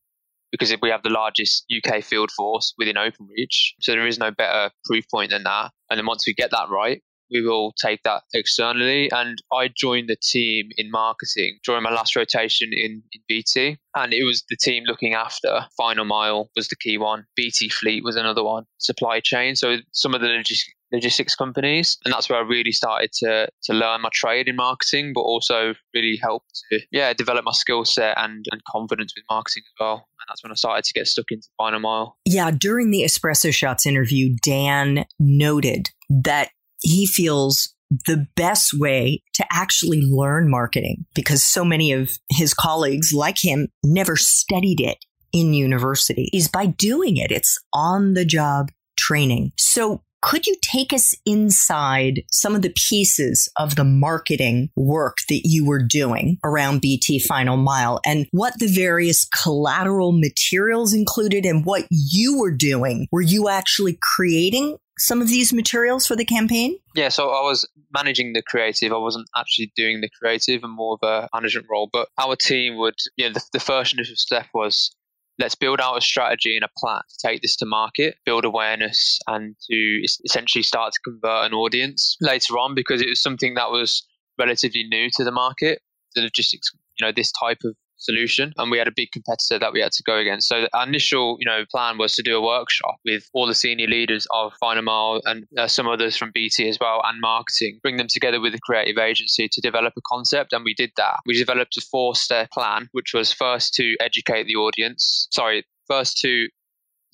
because 0.52 0.70
if 0.70 0.80
we 0.80 0.90
have 0.90 1.02
the 1.02 1.10
largest 1.10 1.64
UK 1.74 2.04
field 2.04 2.30
force 2.30 2.74
within 2.78 2.96
OpenReach, 2.96 3.72
so 3.80 3.92
there 3.92 4.06
is 4.06 4.18
no 4.18 4.30
better 4.30 4.70
proof 4.84 5.04
point 5.10 5.30
than 5.30 5.42
that. 5.42 5.72
And 5.90 5.98
then 5.98 6.06
once 6.06 6.24
we 6.26 6.34
get 6.34 6.52
that 6.52 6.68
right, 6.70 7.02
we 7.32 7.40
will 7.40 7.72
take 7.82 8.02
that 8.04 8.22
externally. 8.34 9.10
And 9.10 9.42
I 9.52 9.68
joined 9.74 10.08
the 10.08 10.16
team 10.22 10.68
in 10.76 10.90
marketing 10.90 11.58
during 11.64 11.82
my 11.82 11.90
last 11.90 12.14
rotation 12.14 12.70
in, 12.72 13.02
in 13.12 13.20
BT. 13.26 13.78
And 13.96 14.12
it 14.12 14.24
was 14.24 14.44
the 14.48 14.56
team 14.56 14.84
looking 14.86 15.14
after 15.14 15.66
Final 15.76 16.04
Mile 16.04 16.50
was 16.54 16.68
the 16.68 16.76
key 16.76 16.98
one. 16.98 17.24
BT 17.34 17.70
Fleet 17.70 18.04
was 18.04 18.16
another 18.16 18.44
one. 18.44 18.64
Supply 18.78 19.20
chain. 19.20 19.56
So 19.56 19.78
some 19.92 20.14
of 20.14 20.20
the 20.20 20.28
logistics 20.28 20.74
logistics 20.92 21.34
companies. 21.34 21.98
And 22.04 22.12
that's 22.12 22.28
where 22.28 22.38
I 22.38 22.42
really 22.42 22.72
started 22.72 23.12
to 23.14 23.48
to 23.64 23.72
learn 23.72 24.02
my 24.02 24.10
trade 24.12 24.48
in 24.48 24.56
marketing, 24.56 25.12
but 25.14 25.22
also 25.22 25.74
really 25.94 26.18
helped 26.20 26.62
to 26.70 26.80
yeah, 26.90 27.12
develop 27.12 27.44
my 27.44 27.52
skill 27.52 27.84
set 27.84 28.14
and, 28.18 28.44
and 28.50 28.62
confidence 28.64 29.12
with 29.16 29.24
marketing 29.30 29.62
as 29.66 29.80
well. 29.80 29.94
And 29.94 30.26
that's 30.28 30.42
when 30.42 30.52
I 30.52 30.54
started 30.54 30.84
to 30.84 30.92
get 30.92 31.06
stuck 31.06 31.26
into 31.30 31.48
final 31.56 31.80
mile. 31.80 32.16
Yeah, 32.24 32.50
during 32.50 32.90
the 32.90 33.02
Espresso 33.02 33.52
Shots 33.52 33.86
interview, 33.86 34.36
Dan 34.42 35.04
noted 35.18 35.88
that 36.08 36.50
he 36.80 37.06
feels 37.06 37.74
the 38.06 38.26
best 38.36 38.72
way 38.72 39.22
to 39.34 39.44
actually 39.52 40.00
learn 40.00 40.48
marketing 40.50 41.04
because 41.14 41.42
so 41.42 41.64
many 41.64 41.92
of 41.92 42.18
his 42.30 42.54
colleagues 42.54 43.12
like 43.12 43.36
him 43.42 43.68
never 43.84 44.16
studied 44.16 44.80
it 44.80 45.04
in 45.32 45.52
university 45.52 46.30
is 46.32 46.48
by 46.48 46.66
doing 46.66 47.16
it. 47.16 47.30
It's 47.30 47.58
on 47.72 48.14
the 48.14 48.24
job 48.24 48.70
training. 48.96 49.52
So 49.58 50.02
Could 50.22 50.46
you 50.46 50.56
take 50.62 50.92
us 50.92 51.14
inside 51.26 52.22
some 52.30 52.54
of 52.54 52.62
the 52.62 52.72
pieces 52.88 53.50
of 53.56 53.74
the 53.74 53.84
marketing 53.84 54.70
work 54.76 55.16
that 55.28 55.42
you 55.44 55.66
were 55.66 55.82
doing 55.82 56.38
around 56.44 56.80
BT 56.80 57.18
Final 57.18 57.56
Mile 57.56 58.00
and 58.06 58.28
what 58.30 58.54
the 58.58 58.68
various 58.68 59.24
collateral 59.24 60.12
materials 60.12 60.94
included 60.94 61.44
and 61.44 61.66
what 61.66 61.86
you 61.90 62.38
were 62.38 62.52
doing? 62.52 63.08
Were 63.10 63.20
you 63.20 63.48
actually 63.48 63.98
creating 64.14 64.78
some 64.96 65.20
of 65.20 65.28
these 65.28 65.52
materials 65.52 66.06
for 66.06 66.14
the 66.14 66.24
campaign? 66.24 66.78
Yeah, 66.94 67.08
so 67.08 67.30
I 67.30 67.42
was 67.42 67.68
managing 67.92 68.32
the 68.32 68.42
creative. 68.42 68.92
I 68.92 68.98
wasn't 68.98 69.28
actually 69.36 69.72
doing 69.74 70.00
the 70.00 70.10
creative 70.20 70.62
and 70.62 70.72
more 70.72 70.98
of 71.02 71.08
a 71.08 71.28
management 71.34 71.66
role. 71.68 71.88
But 71.92 72.08
our 72.18 72.36
team 72.36 72.76
would, 72.76 72.94
you 73.16 73.26
know, 73.26 73.32
the, 73.32 73.42
the 73.54 73.60
first 73.60 73.94
initial 73.94 74.16
step 74.16 74.46
was 74.54 74.94
let's 75.38 75.54
build 75.54 75.80
out 75.80 75.96
a 75.96 76.00
strategy 76.00 76.56
and 76.56 76.64
a 76.64 76.70
plan 76.76 77.00
to 77.08 77.28
take 77.28 77.42
this 77.42 77.56
to 77.56 77.66
market, 77.66 78.16
build 78.24 78.44
awareness, 78.44 79.18
and 79.26 79.56
to 79.70 80.02
essentially 80.24 80.62
start 80.62 80.92
to 80.92 81.00
convert 81.00 81.46
an 81.46 81.54
audience 81.54 82.16
later 82.20 82.58
on 82.58 82.74
because 82.74 83.00
it 83.00 83.08
was 83.08 83.22
something 83.22 83.54
that 83.54 83.70
was 83.70 84.06
relatively 84.38 84.84
new 84.84 85.08
to 85.14 85.24
the 85.24 85.32
market. 85.32 85.80
The 86.14 86.22
logistics, 86.22 86.70
you 86.98 87.06
know, 87.06 87.12
this 87.12 87.32
type 87.32 87.58
of 87.64 87.74
solution 87.96 88.52
and 88.56 88.70
we 88.70 88.78
had 88.78 88.88
a 88.88 88.92
big 88.94 89.10
competitor 89.12 89.58
that 89.58 89.72
we 89.72 89.80
had 89.80 89.92
to 89.92 90.02
go 90.02 90.16
against 90.16 90.48
so 90.48 90.66
our 90.72 90.86
initial 90.86 91.36
you 91.38 91.46
know 91.46 91.64
plan 91.70 91.98
was 91.98 92.14
to 92.14 92.22
do 92.22 92.36
a 92.36 92.42
workshop 92.42 92.96
with 93.04 93.28
all 93.32 93.46
the 93.46 93.54
senior 93.54 93.86
leaders 93.86 94.26
of 94.32 94.52
final 94.60 94.82
mile 94.82 95.20
and 95.24 95.46
uh, 95.56 95.66
some 95.66 95.86
others 95.86 96.16
from 96.16 96.30
bt 96.34 96.68
as 96.68 96.78
well 96.80 97.00
and 97.04 97.20
marketing 97.20 97.78
bring 97.82 97.96
them 97.96 98.08
together 98.08 98.40
with 98.40 98.54
a 98.54 98.60
creative 98.60 98.98
agency 98.98 99.48
to 99.50 99.60
develop 99.60 99.92
a 99.96 100.00
concept 100.06 100.52
and 100.52 100.64
we 100.64 100.74
did 100.74 100.90
that 100.96 101.16
we 101.26 101.38
developed 101.38 101.76
a 101.76 101.80
four 101.90 102.14
step 102.14 102.50
plan 102.50 102.88
which 102.92 103.12
was 103.14 103.32
first 103.32 103.72
to 103.74 103.96
educate 104.00 104.44
the 104.44 104.56
audience 104.56 105.28
sorry 105.30 105.64
first 105.88 106.18
to 106.18 106.48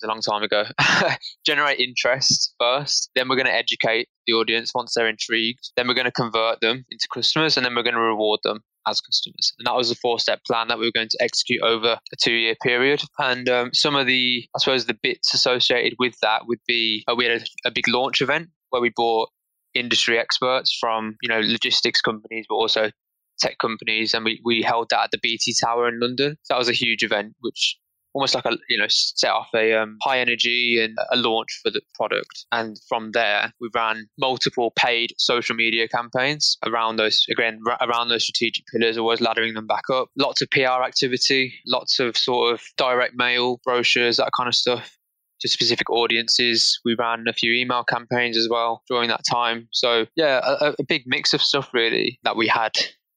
a 0.05 0.07
long 0.07 0.21
time 0.21 0.43
ago. 0.43 0.65
Generate 1.47 1.81
interest 1.81 2.55
first, 2.61 3.11
then 3.15 3.29
we're 3.29 3.37
going 3.37 3.47
to 3.47 3.55
educate 3.55 4.09
the 4.27 4.33
audience 4.35 4.73
once 4.75 4.95
they're 4.95 5.09
intrigued. 5.09 5.71
Then 5.77 5.89
we're 5.89 5.95
going 5.95 6.05
to 6.05 6.13
convert 6.13 6.61
them 6.61 6.85
into 6.91 7.09
customers, 7.13 7.57
and 7.57 7.67
then 7.67 7.75
we're 7.75 7.83
going 7.83 7.95
to 7.95 8.01
reward 8.01 8.41
them 8.45 8.61
as 8.87 9.01
customers. 9.01 9.53
And 9.59 9.67
that 9.67 9.75
was 9.75 9.91
a 9.91 9.97
four 9.97 10.19
step 10.19 10.41
plan 10.47 10.69
that 10.69 10.79
we 10.79 10.87
were 10.87 10.93
going 10.95 11.09
to 11.11 11.19
execute 11.23 11.63
over 11.63 11.99
a 12.13 12.17
two 12.23 12.35
year 12.35 12.55
period. 12.63 13.03
And 13.19 13.49
um, 13.49 13.71
some 13.73 13.97
of 13.97 14.07
the, 14.07 14.45
I 14.55 14.59
suppose, 14.59 14.87
the 14.87 14.99
bits 15.03 15.35
associated 15.35 15.95
with 15.99 16.15
that 16.23 16.43
would 16.47 16.61
be 16.67 17.05
uh, 17.11 17.15
we 17.15 17.25
had 17.27 17.43
a, 17.43 17.69
a 17.69 17.71
big 17.71 17.89
launch 17.89 18.21
event 18.21 18.49
where 18.71 18.83
we 18.83 18.91
brought 18.95 19.31
industry 19.75 20.19
experts 20.19 20.77
from, 20.81 21.17
you 21.23 21.29
know, 21.29 21.41
logistics 21.41 22.01
companies, 22.01 22.47
but 22.49 22.57
also 22.57 22.91
tech 23.39 23.59
companies. 23.59 24.15
And 24.15 24.25
we, 24.25 24.41
we 24.45 24.63
held 24.63 24.89
that 24.91 25.05
at 25.05 25.11
the 25.11 25.19
BT 25.23 25.55
Tower 25.63 25.89
in 25.89 26.01
London. 26.01 26.37
So 26.43 26.55
that 26.55 26.59
was 26.59 26.69
a 26.69 26.73
huge 26.73 27.03
event, 27.03 27.35
which 27.41 27.77
almost 28.15 28.35
like 28.35 28.45
a 28.45 28.57
you 28.69 28.79
know 28.79 28.87
set 28.89 29.31
off 29.31 29.49
a 29.55 29.75
um, 29.75 29.97
high 30.03 30.19
energy 30.19 30.83
and 30.83 30.97
a 31.13 31.17
launch 31.17 31.61
for 31.63 31.71
the 31.71 31.81
product 31.95 32.47
and 32.53 32.79
from 32.89 33.13
there 33.13 33.53
we 33.61 33.69
ran 33.75 34.09
multiple 34.19 34.73
paid 34.77 35.13
social 35.19 35.55
media 35.55 35.87
campaigns 35.89 36.57
around 36.67 36.97
those 36.97 37.25
again 37.31 37.61
around 37.81 38.09
those 38.09 38.23
strategic 38.23 38.65
pillars 38.67 38.99
always 38.99 39.21
laddering 39.21 39.55
them 39.55 39.67
back 39.67 39.85
up 39.93 40.09
lots 40.17 40.41
of 40.41 40.51
pr 40.51 40.63
activity 40.63 41.55
lots 41.67 42.01
of 42.01 42.17
sort 42.17 42.55
of 42.55 42.63
direct 42.77 43.15
mail 43.17 43.61
brochures 43.65 44.17
that 44.17 44.31
kind 44.37 44.49
of 44.49 44.55
stuff 44.55 44.99
to 45.41 45.49
specific 45.49 45.91
audiences. 45.91 46.81
We 46.85 46.97
ran 46.99 47.25
a 47.29 47.33
few 47.33 47.53
email 47.53 47.85
campaigns 47.85 48.37
as 48.37 48.49
well 48.51 48.83
during 48.89 49.09
that 49.09 49.23
time. 49.31 49.69
So 49.73 50.07
yeah, 50.17 50.41
a, 50.45 50.75
a, 50.79 50.85
big 50.85 51.05
mix 51.07 51.33
of 51.33 51.43
stuff 51.43 51.71
really 51.73 52.19
that 52.25 52.37
we 52.37 52.49
had. 52.49 52.73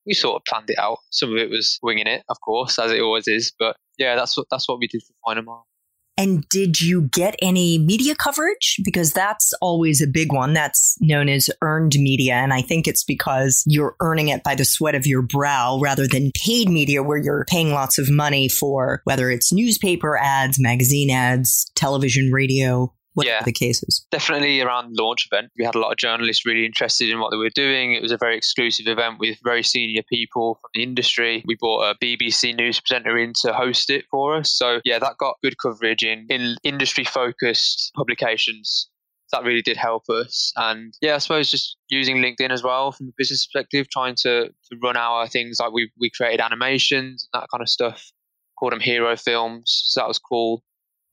We 0.05 0.13
sort 0.13 0.35
of 0.35 0.45
planned 0.45 0.69
it 0.69 0.79
out. 0.79 0.99
Some 1.11 1.31
of 1.31 1.37
it 1.37 1.49
was 1.49 1.79
winging 1.83 2.07
it, 2.07 2.23
of 2.29 2.37
course, 2.41 2.79
as 2.79 2.91
it 2.91 3.01
always 3.01 3.27
is. 3.27 3.53
But 3.57 3.75
yeah, 3.97 4.15
that's 4.15 4.35
what 4.37 4.47
that's 4.49 4.67
what 4.67 4.79
we 4.79 4.87
did 4.87 5.03
for 5.03 5.13
Final 5.25 5.43
Mile. 5.43 5.67
And 6.17 6.47
did 6.49 6.81
you 6.81 7.03
get 7.03 7.35
any 7.41 7.79
media 7.79 8.13
coverage? 8.13 8.79
Because 8.83 9.13
that's 9.13 9.53
always 9.61 10.01
a 10.01 10.07
big 10.07 10.31
one. 10.31 10.53
That's 10.53 10.95
known 10.99 11.29
as 11.29 11.49
earned 11.61 11.93
media. 11.97 12.35
And 12.35 12.53
I 12.53 12.61
think 12.61 12.87
it's 12.87 13.03
because 13.03 13.63
you're 13.65 13.95
earning 14.01 14.27
it 14.27 14.43
by 14.43 14.53
the 14.53 14.65
sweat 14.65 14.93
of 14.93 15.07
your 15.07 15.21
brow 15.21 15.79
rather 15.81 16.05
than 16.05 16.31
paid 16.35 16.69
media 16.69 17.01
where 17.01 17.17
you're 17.17 17.45
paying 17.49 17.71
lots 17.71 17.97
of 17.97 18.11
money 18.11 18.49
for 18.49 19.01
whether 19.05 19.31
it's 19.31 19.51
newspaper 19.51 20.15
ads, 20.15 20.59
magazine 20.59 21.09
ads, 21.09 21.71
television, 21.75 22.31
radio 22.31 22.93
whatever 23.13 23.35
yeah, 23.35 23.43
the 23.43 23.51
case 23.51 23.83
is. 23.83 24.05
Definitely 24.11 24.61
around 24.61 24.95
the 24.95 25.03
launch 25.03 25.27
event. 25.31 25.51
We 25.57 25.65
had 25.65 25.75
a 25.75 25.79
lot 25.79 25.91
of 25.91 25.97
journalists 25.97 26.45
really 26.45 26.65
interested 26.65 27.09
in 27.09 27.19
what 27.19 27.31
they 27.31 27.37
were 27.37 27.49
doing. 27.49 27.93
It 27.93 28.01
was 28.01 28.11
a 28.11 28.17
very 28.17 28.37
exclusive 28.37 28.87
event 28.87 29.19
with 29.19 29.37
very 29.43 29.63
senior 29.63 30.03
people 30.09 30.55
from 30.55 30.69
the 30.73 30.83
industry. 30.83 31.43
We 31.45 31.55
brought 31.55 31.83
a 31.83 31.95
BBC 32.03 32.55
news 32.55 32.79
presenter 32.79 33.17
in 33.17 33.33
to 33.41 33.53
host 33.53 33.89
it 33.89 34.05
for 34.09 34.35
us. 34.35 34.51
So 34.51 34.81
yeah, 34.85 34.99
that 34.99 35.17
got 35.17 35.37
good 35.43 35.55
coverage 35.61 36.03
in, 36.03 36.25
in 36.29 36.55
industry 36.63 37.03
focused 37.03 37.91
publications. 37.95 38.89
That 39.31 39.43
really 39.43 39.61
did 39.61 39.77
help 39.77 40.03
us. 40.09 40.51
And 40.57 40.93
yeah, 41.01 41.15
I 41.15 41.19
suppose 41.19 41.49
just 41.49 41.77
using 41.89 42.17
LinkedIn 42.17 42.51
as 42.51 42.63
well 42.63 42.91
from 42.91 43.07
a 43.07 43.13
business 43.17 43.45
perspective, 43.45 43.89
trying 43.89 44.15
to, 44.23 44.47
to 44.47 44.77
run 44.83 44.97
our 44.97 45.25
things 45.27 45.57
like 45.59 45.71
we, 45.71 45.89
we 45.97 46.09
created 46.09 46.41
animations, 46.41 47.29
and 47.31 47.41
that 47.41 47.47
kind 47.49 47.61
of 47.61 47.69
stuff, 47.69 48.11
called 48.59 48.73
them 48.73 48.81
hero 48.81 49.15
films. 49.15 49.83
So 49.85 50.01
that 50.01 50.07
was 50.07 50.19
cool. 50.19 50.63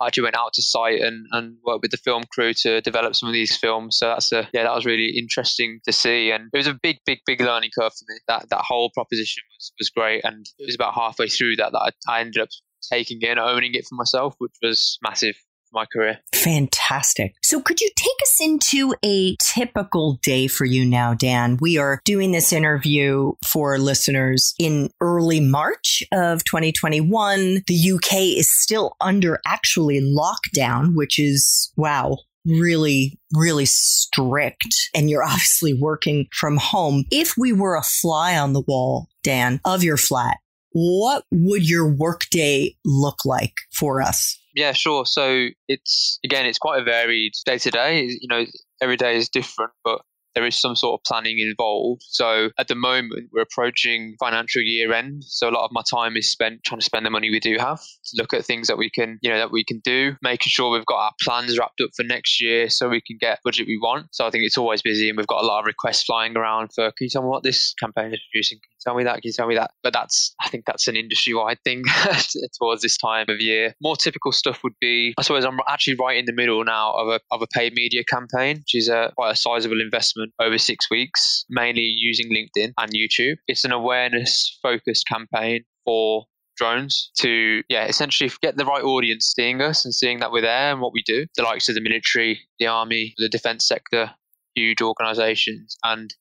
I 0.00 0.06
actually 0.06 0.24
went 0.24 0.36
out 0.36 0.52
to 0.54 0.62
site 0.62 1.00
and, 1.00 1.26
and 1.32 1.56
worked 1.64 1.82
with 1.82 1.90
the 1.90 1.96
film 1.96 2.22
crew 2.32 2.54
to 2.54 2.80
develop 2.80 3.16
some 3.16 3.28
of 3.28 3.32
these 3.32 3.56
films. 3.56 3.98
So 3.98 4.08
that's 4.08 4.30
a 4.32 4.48
yeah, 4.52 4.62
that 4.62 4.74
was 4.74 4.86
really 4.86 5.16
interesting 5.18 5.80
to 5.84 5.92
see, 5.92 6.30
and 6.30 6.48
it 6.52 6.56
was 6.56 6.66
a 6.66 6.78
big, 6.82 6.98
big, 7.04 7.18
big 7.26 7.40
learning 7.40 7.70
curve 7.78 7.92
for 7.92 8.04
me. 8.08 8.18
That 8.28 8.48
that 8.50 8.62
whole 8.62 8.90
proposition 8.94 9.42
was, 9.56 9.72
was 9.78 9.90
great, 9.90 10.24
and 10.24 10.46
it 10.58 10.66
was 10.66 10.74
about 10.74 10.94
halfway 10.94 11.28
through 11.28 11.56
that 11.56 11.72
that 11.72 11.92
I, 12.08 12.12
I 12.12 12.20
ended 12.20 12.42
up 12.42 12.48
taking 12.92 13.18
it 13.20 13.28
and 13.28 13.40
owning 13.40 13.74
it 13.74 13.86
for 13.86 13.96
myself, 13.96 14.34
which 14.38 14.54
was 14.62 14.98
massive 15.02 15.36
my 15.78 15.86
career. 15.86 16.18
Fantastic. 16.34 17.34
So, 17.42 17.60
could 17.60 17.80
you 17.80 17.88
take 17.96 18.22
us 18.22 18.40
into 18.40 18.94
a 19.04 19.36
typical 19.36 20.18
day 20.22 20.48
for 20.48 20.64
you 20.64 20.84
now, 20.84 21.14
Dan? 21.14 21.58
We 21.60 21.78
are 21.78 22.00
doing 22.04 22.32
this 22.32 22.52
interview 22.52 23.32
for 23.46 23.78
listeners 23.78 24.54
in 24.58 24.90
early 25.00 25.40
March 25.40 26.02
of 26.12 26.44
2021. 26.44 27.62
The 27.66 27.92
UK 27.92 28.12
is 28.38 28.50
still 28.50 28.96
under 29.00 29.40
actually 29.46 30.00
lockdown, 30.00 30.94
which 30.94 31.18
is 31.18 31.72
wow, 31.76 32.18
really, 32.44 33.18
really 33.32 33.66
strict. 33.66 34.74
And 34.94 35.08
you're 35.08 35.24
obviously 35.34 35.74
working 35.74 36.26
from 36.32 36.56
home. 36.56 37.04
If 37.10 37.34
we 37.38 37.52
were 37.52 37.76
a 37.76 37.82
fly 37.82 38.36
on 38.36 38.52
the 38.52 38.62
wall, 38.66 39.08
Dan, 39.22 39.60
of 39.64 39.84
your 39.84 39.96
flat, 39.96 40.38
what 40.72 41.24
would 41.30 41.68
your 41.68 41.92
workday 41.92 42.76
look 42.84 43.24
like 43.24 43.54
for 43.72 44.02
us? 44.02 44.37
Yeah, 44.54 44.72
sure. 44.72 45.06
So 45.06 45.48
it's 45.68 46.18
again, 46.24 46.46
it's 46.46 46.58
quite 46.58 46.80
a 46.80 46.84
varied 46.84 47.32
day 47.44 47.58
to 47.58 47.70
day. 47.70 48.02
You 48.20 48.28
know, 48.28 48.44
every 48.80 48.96
day 48.96 49.16
is 49.16 49.28
different, 49.28 49.72
but 49.84 50.00
there 50.34 50.46
is 50.46 50.60
some 50.60 50.76
sort 50.76 51.00
of 51.00 51.04
planning 51.04 51.38
involved. 51.38 52.02
So 52.04 52.50
at 52.58 52.68
the 52.68 52.74
moment, 52.74 53.30
we're 53.32 53.42
approaching 53.42 54.14
financial 54.20 54.62
year 54.62 54.92
end. 54.92 55.24
So 55.24 55.48
a 55.48 55.50
lot 55.50 55.64
of 55.64 55.70
my 55.72 55.82
time 55.90 56.16
is 56.16 56.30
spent 56.30 56.64
trying 56.64 56.80
to 56.80 56.84
spend 56.84 57.06
the 57.06 57.10
money 57.10 57.30
we 57.30 57.40
do 57.40 57.56
have 57.58 57.78
to 57.80 58.16
look 58.16 58.32
at 58.32 58.44
things 58.44 58.68
that 58.68 58.78
we 58.78 58.90
can, 58.90 59.18
you 59.22 59.30
know, 59.30 59.38
that 59.38 59.50
we 59.50 59.64
can 59.64 59.80
do, 59.84 60.14
making 60.22 60.50
sure 60.50 60.70
we've 60.70 60.86
got 60.86 60.98
our 60.98 61.12
plans 61.22 61.58
wrapped 61.58 61.80
up 61.80 61.90
for 61.96 62.04
next 62.04 62.40
year 62.40 62.68
so 62.68 62.88
we 62.88 63.00
can 63.00 63.16
get 63.20 63.40
budget 63.44 63.66
we 63.66 63.78
want. 63.78 64.06
So 64.12 64.26
I 64.26 64.30
think 64.30 64.44
it's 64.44 64.58
always 64.58 64.82
busy 64.82 65.08
and 65.08 65.16
we've 65.16 65.26
got 65.26 65.42
a 65.42 65.46
lot 65.46 65.60
of 65.60 65.66
requests 65.66 66.04
flying 66.04 66.36
around 66.36 66.70
for, 66.74 66.84
can 66.92 67.04
you 67.04 67.10
tell 67.10 67.22
me 67.22 67.28
what 67.28 67.42
this 67.42 67.74
campaign 67.74 68.12
is 68.12 68.20
producing? 68.30 68.58
Can 68.58 68.70
you 68.70 68.80
tell 68.84 68.94
me 68.94 69.04
that? 69.04 69.14
Can 69.14 69.28
you 69.28 69.32
tell 69.32 69.48
me 69.48 69.54
that? 69.56 69.72
But 69.82 69.92
that's, 69.92 70.34
I 70.40 70.48
think 70.48 70.64
that's 70.66 70.88
an 70.88 70.96
industry 70.96 71.34
wide 71.34 71.58
thing 71.64 71.82
towards 72.58 72.82
this 72.82 72.96
time 72.96 73.26
of 73.28 73.40
year. 73.40 73.74
More 73.80 73.96
typical 73.96 74.32
stuff 74.32 74.62
would 74.62 74.74
be, 74.80 75.14
I 75.18 75.22
suppose 75.22 75.44
I'm 75.44 75.58
actually 75.68 75.96
right 75.98 76.16
in 76.16 76.26
the 76.26 76.32
middle 76.32 76.64
now 76.64 76.92
of 76.92 77.08
a, 77.08 77.20
of 77.30 77.42
a 77.42 77.46
paid 77.54 77.74
media 77.74 78.04
campaign, 78.04 78.58
which 78.58 78.74
is 78.74 78.88
a, 78.88 79.12
quite 79.16 79.32
a 79.32 79.36
sizable 79.36 79.80
investment 79.80 80.17
over 80.40 80.58
six 80.58 80.90
weeks, 80.90 81.44
mainly 81.48 81.94
using 81.96 82.30
LinkedIn 82.32 82.72
and 82.78 82.92
YouTube. 82.92 83.36
It's 83.46 83.64
an 83.64 83.72
awareness 83.72 84.58
focused 84.62 85.06
campaign 85.06 85.64
for 85.84 86.26
drones 86.58 87.10
to 87.16 87.62
yeah 87.68 87.86
essentially 87.86 88.30
get 88.42 88.56
the 88.56 88.64
right 88.64 88.82
audience 88.82 89.32
seeing 89.34 89.62
us 89.62 89.84
and 89.84 89.94
seeing 89.94 90.18
that 90.18 90.32
we're 90.32 90.42
there 90.42 90.72
and 90.72 90.80
what 90.80 90.92
we 90.92 91.02
do. 91.06 91.26
The 91.36 91.42
likes 91.42 91.68
of 91.68 91.74
the 91.74 91.80
military 91.80 92.40
the 92.58 92.66
army 92.66 93.14
the 93.16 93.28
defense 93.28 93.66
sector 93.66 94.10
huge 94.54 94.82
organizations. 94.82 95.78
And 95.84 96.12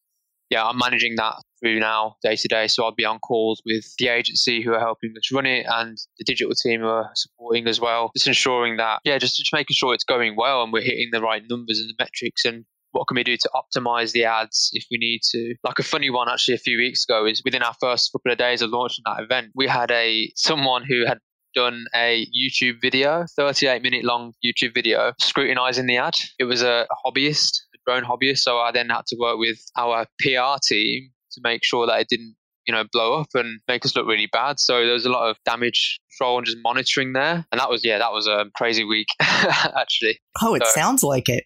yeah 0.49 0.63
i'm 0.63 0.77
managing 0.77 1.15
that 1.17 1.33
through 1.59 1.79
now 1.79 2.15
day 2.23 2.35
to 2.35 2.47
day. 2.47 2.67
So 2.67 2.85
i'll 2.85 2.93
be 2.93 3.03
on 3.03 3.19
calls 3.19 3.61
with 3.65 3.83
the 3.97 4.09
agency 4.09 4.61
who 4.61 4.73
are 4.73 4.79
helping 4.79 5.13
us 5.17 5.31
run 5.33 5.45
it 5.45 5.65
and 5.67 5.97
the 6.19 6.23
digital 6.23 6.53
team 6.53 6.81
who 6.81 6.87
are 6.87 7.09
supporting 7.15 7.67
as 7.67 7.81
well. 7.81 8.11
Just 8.15 8.27
ensuring 8.27 8.77
that 8.77 8.99
yeah 9.03 9.17
just, 9.17 9.37
just 9.37 9.51
making 9.51 9.73
sure 9.73 9.93
it's 9.93 10.05
going 10.05 10.35
well 10.37 10.63
and 10.63 10.71
we're 10.71 10.81
hitting 10.81 11.09
the 11.11 11.21
right 11.21 11.41
numbers 11.49 11.79
and 11.79 11.89
the 11.89 11.95
metrics 11.99 12.45
and 12.45 12.65
what 12.97 13.07
can 13.07 13.15
we 13.15 13.23
do 13.23 13.37
to 13.37 13.49
optimize 13.55 14.11
the 14.11 14.25
ads 14.25 14.71
if 14.73 14.85
we 14.89 14.97
need 14.97 15.21
to? 15.31 15.55
Like 15.63 15.79
a 15.79 15.83
funny 15.83 16.09
one 16.09 16.27
actually 16.29 16.55
a 16.55 16.59
few 16.59 16.77
weeks 16.77 17.05
ago 17.07 17.25
is 17.25 17.41
within 17.45 17.61
our 17.61 17.75
first 17.79 18.11
couple 18.11 18.31
of 18.31 18.37
days 18.37 18.61
of 18.61 18.71
launching 18.71 19.03
that 19.05 19.21
event, 19.21 19.51
we 19.55 19.67
had 19.67 19.91
a 19.91 20.31
someone 20.35 20.83
who 20.83 21.05
had 21.05 21.19
done 21.53 21.85
a 21.95 22.27
YouTube 22.37 22.81
video, 22.81 23.25
38 23.35 23.81
minute 23.81 24.03
long 24.03 24.33
YouTube 24.43 24.73
video, 24.73 25.13
scrutinizing 25.19 25.85
the 25.85 25.97
ad. 25.97 26.15
It 26.39 26.45
was 26.45 26.61
a 26.61 26.87
hobbyist, 27.05 27.61
a 27.73 27.77
drone 27.85 28.03
hobbyist. 28.03 28.39
So 28.39 28.57
I 28.57 28.71
then 28.71 28.89
had 28.89 29.05
to 29.07 29.17
work 29.19 29.37
with 29.37 29.59
our 29.77 30.05
PR 30.19 30.57
team 30.67 31.11
to 31.31 31.41
make 31.43 31.63
sure 31.63 31.85
that 31.87 32.01
it 32.01 32.07
didn't 32.09 32.35
you 32.67 32.73
know, 32.73 32.83
blow 32.91 33.21
up 33.21 33.27
and 33.33 33.61
make 33.69 33.85
us 33.85 33.95
look 33.95 34.05
really 34.05 34.27
bad. 34.29 34.59
So 34.59 34.83
there 34.83 34.93
was 34.93 35.05
a 35.05 35.09
lot 35.09 35.29
of 35.29 35.37
damage 35.45 36.01
control 36.11 36.37
and 36.37 36.45
just 36.45 36.57
monitoring 36.61 37.13
there. 37.13 37.45
And 37.49 37.61
that 37.61 37.69
was, 37.69 37.85
yeah, 37.85 37.97
that 37.97 38.11
was 38.11 38.27
a 38.27 38.45
crazy 38.55 38.83
week, 38.83 39.07
actually. 39.21 40.19
Oh, 40.41 40.53
it 40.53 40.63
so, 40.65 40.71
sounds 40.73 41.01
like 41.01 41.29
it. 41.29 41.45